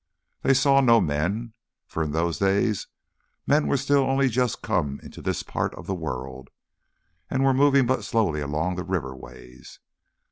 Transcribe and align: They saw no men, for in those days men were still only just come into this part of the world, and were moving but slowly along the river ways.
They 0.41 0.55
saw 0.55 0.81
no 0.81 0.99
men, 0.99 1.53
for 1.85 2.01
in 2.01 2.11
those 2.11 2.39
days 2.39 2.87
men 3.45 3.67
were 3.67 3.77
still 3.77 3.99
only 4.01 4.29
just 4.29 4.63
come 4.63 4.99
into 5.03 5.21
this 5.21 5.43
part 5.43 5.75
of 5.75 5.85
the 5.85 5.93
world, 5.93 6.49
and 7.29 7.43
were 7.45 7.53
moving 7.53 7.85
but 7.85 8.03
slowly 8.03 8.41
along 8.41 8.77
the 8.77 8.83
river 8.83 9.15
ways. 9.15 9.77